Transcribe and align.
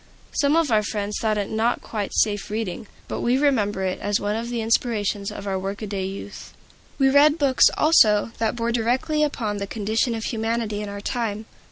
Some 0.31 0.55
of 0.55 0.71
our 0.71 0.81
friends 0.81 1.19
thought 1.21 1.37
it 1.37 1.51
not 1.51 1.83
quite 1.83 2.11
safe 2.15 2.49
reading; 2.49 2.87
but 3.07 3.21
we 3.21 3.37
remember 3.37 3.83
it 3.83 3.99
as 3.99 4.19
one 4.19 4.35
of 4.35 4.49
the 4.49 4.59
inspirations 4.59 5.31
of 5.31 5.45
our 5.45 5.59
workaday 5.59 6.05
youth. 6.07 6.53
We 6.97 7.07
read 7.11 7.37
books, 7.37 7.65
also, 7.77 8.31
that 8.39 8.55
bore 8.55 8.71
directly 8.71 9.21
upon 9.21 9.57
the 9.57 9.67
condition 9.67 10.15
of 10.15 10.23
humanity 10.23 10.81
in 10.81 10.89
our 10.89 11.01
time. 11.01 11.45